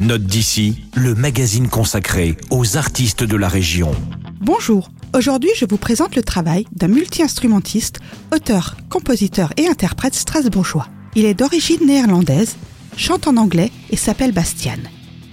Note 0.00 0.22
d'ici, 0.22 0.84
le 0.94 1.16
magazine 1.16 1.66
consacré 1.66 2.36
aux 2.50 2.76
artistes 2.76 3.24
de 3.24 3.36
la 3.36 3.48
région. 3.48 3.90
Bonjour, 4.40 4.90
aujourd'hui 5.12 5.50
je 5.56 5.66
vous 5.68 5.76
présente 5.76 6.14
le 6.14 6.22
travail 6.22 6.66
d'un 6.70 6.86
multi-instrumentiste, 6.86 7.98
auteur, 8.32 8.76
compositeur 8.90 9.52
et 9.56 9.66
interprète 9.66 10.14
strasbourgeois. 10.14 10.86
Il 11.16 11.24
est 11.24 11.34
d'origine 11.34 11.84
néerlandaise, 11.84 12.54
chante 12.96 13.26
en 13.26 13.36
anglais 13.36 13.72
et 13.90 13.96
s'appelle 13.96 14.30
Bastian. 14.30 14.78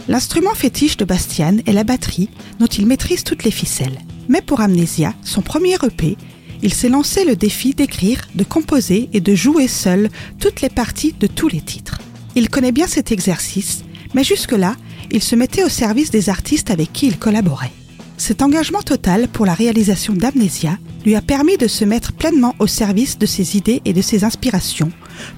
L'instrument 0.08 0.56
fétiche 0.56 0.98
de 0.98 1.06
Bastian 1.06 1.58
est 1.68 1.74
la 1.74 1.84
batterie 1.84 2.32
dont 2.58 2.66
il 2.66 2.88
maîtrise 2.88 3.24
toutes 3.24 3.44
les 3.44 3.52
ficelles. 3.52 4.00
Mais 4.30 4.42
pour 4.42 4.62
Amnesia, 4.62 5.14
son 5.22 5.44
premier 5.44 5.76
EP, 5.76 6.18
il 6.64 6.74
s'est 6.74 6.90
lancé 6.90 7.24
le 7.24 7.36
défi 7.36 7.76
d'écrire, 7.76 8.28
de 8.34 8.44
composer 8.44 9.10
et 9.14 9.22
de 9.22 9.36
jouer 9.36 9.68
seul 9.68 10.10
toutes 10.40 10.62
les 10.62 10.70
parties 10.70 11.14
de 11.20 11.28
tous 11.28 11.50
les 11.50 11.62
titres. 11.62 12.00
Il 12.34 12.50
connaît 12.50 12.72
bien 12.72 12.88
cet 12.88 13.12
exercice, 13.12 13.84
mais 14.16 14.24
jusque-là, 14.24 14.76
il 15.12 15.22
se 15.22 15.36
mettait 15.36 15.64
au 15.64 15.70
service 15.70 16.10
des 16.10 16.30
artistes 16.30 16.72
avec 16.72 16.92
qui 16.92 17.08
il 17.08 17.20
collaborait. 17.20 17.72
Cet 18.18 18.42
engagement 18.42 18.82
total 18.82 19.28
pour 19.28 19.46
la 19.46 19.54
réalisation 19.54 20.14
d'Amnesia 20.14 20.78
lui 21.06 21.16
a 21.16 21.22
permis 21.22 21.58
de 21.58 21.68
se 21.68 21.84
mettre 21.84 22.14
pleinement 22.14 22.56
au 22.60 22.66
service 22.66 23.20
de 23.20 23.26
ses 23.26 23.58
idées 23.58 23.82
et 23.84 23.92
de 23.92 24.02
ses 24.02 24.24
inspirations 24.24 24.90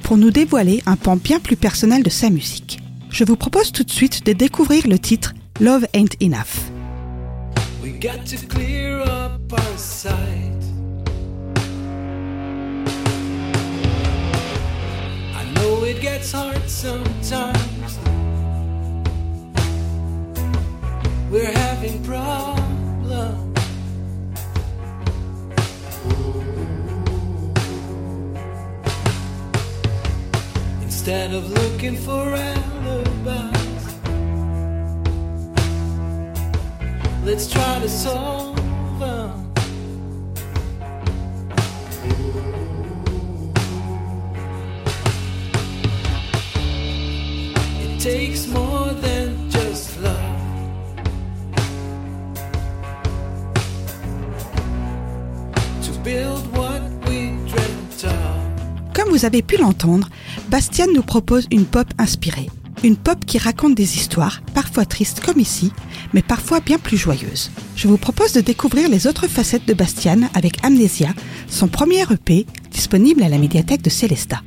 pour 0.04 0.16
nous 0.16 0.30
dévoiler 0.30 0.84
un 0.86 0.96
pan 0.96 1.18
bien 1.18 1.40
plus 1.40 1.56
personnel 1.56 2.04
de 2.04 2.10
sa 2.12 2.30
musique. 2.30 2.80
Je 3.10 3.24
vous 3.24 3.36
propose 3.36 3.72
tout 3.72 3.84
de 3.84 3.92
suite 3.92 4.26
de 4.26 4.34
découvrir 4.34 4.88
le 4.88 5.00
titre 5.00 5.34
Love 5.60 5.88
Ain't 5.94 6.16
Enough. 6.22 6.72
Instead 31.08 31.34
of 31.34 31.50
looking 31.50 31.96
for 31.96 32.36
alibis, 32.36 33.96
let's 37.24 37.50
try 37.50 37.80
to 37.80 37.88
solve 37.88 38.60
them. 39.00 39.54
It 47.80 48.02
takes 48.02 48.46
more 48.48 48.92
than 48.92 49.17
vous 59.18 59.26
avez 59.26 59.42
pu 59.42 59.58
l'entendre, 59.58 60.10
Bastian 60.50 60.86
nous 60.94 61.02
propose 61.02 61.48
une 61.50 61.66
pop 61.66 61.88
inspirée. 61.98 62.52
Une 62.84 62.96
pop 62.96 63.18
qui 63.26 63.40
raconte 63.40 63.74
des 63.74 63.96
histoires, 63.96 64.44
parfois 64.54 64.86
tristes 64.86 65.22
comme 65.22 65.40
ici, 65.40 65.72
mais 66.14 66.22
parfois 66.22 66.60
bien 66.60 66.78
plus 66.78 66.98
joyeuses. 66.98 67.50
Je 67.76 67.88
vous 67.88 67.98
propose 67.98 68.34
de 68.34 68.42
découvrir 68.42 68.90
les 68.90 69.08
autres 69.08 69.28
facettes 69.28 69.66
de 69.68 69.74
Bastian 69.74 70.30
avec 70.36 70.64
Amnesia, 70.64 71.10
son 71.48 71.68
premier 71.68 72.04
EP, 72.12 72.46
disponible 72.70 73.24
à 73.24 73.30
la 73.30 73.40
médiathèque 73.40 73.82
de 73.82 73.90
Célesta. 73.90 74.42